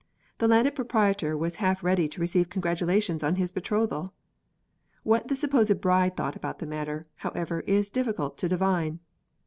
The 0.39 0.47
Landed 0.47 0.73
Proprietor 0.73 1.37
was 1.37 1.57
half 1.57 1.83
ready 1.83 2.07
to 2.07 2.19
receive 2.19 2.49
congratulations 2.49 3.23
on 3.23 3.35
his 3.35 3.51
betrothal. 3.51 4.15
What 5.03 5.27
the 5.27 5.35
supposed 5.35 5.79
bride 5.79 6.17
thought 6.17 6.35
about 6.35 6.57
the 6.57 6.65
matter, 6.65 7.05
however, 7.17 7.59
is 7.67 7.91
difficult 7.91 8.35
to 8.39 8.49
divine. 8.49 8.97